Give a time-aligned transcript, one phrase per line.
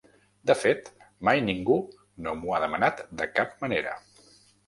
[0.51, 0.87] De fet,
[1.29, 1.75] mai ningú
[2.27, 3.93] no m'ho ha demanat de cap manera.